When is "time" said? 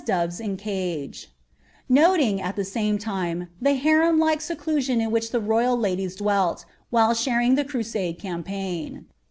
2.97-3.49